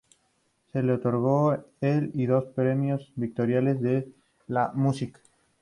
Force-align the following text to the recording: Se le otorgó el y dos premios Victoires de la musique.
Se 0.73 0.81
le 0.81 0.93
otorgó 0.93 1.55
el 1.79 2.09
y 2.15 2.25
dos 2.25 2.45
premios 2.55 3.13
Victoires 3.15 3.79
de 3.83 4.11
la 4.47 4.71
musique. 4.73 5.19